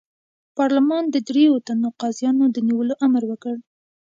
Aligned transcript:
پارلمان 0.57 1.03
د 1.09 1.15
دریوو 1.29 1.63
تنو 1.67 1.89
قاضیانو 2.01 2.45
د 2.51 2.57
نیولو 2.67 2.93
امر 3.05 3.23
وکړ. 3.27 3.55